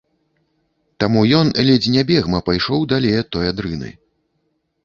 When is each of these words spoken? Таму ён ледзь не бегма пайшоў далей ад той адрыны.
Таму 1.03 1.21
ён 1.41 1.51
ледзь 1.67 1.89
не 1.97 2.03
бегма 2.13 2.39
пайшоў 2.49 2.79
далей 2.95 3.15
ад 3.25 3.31
той 3.37 3.45
адрыны. 3.51 3.89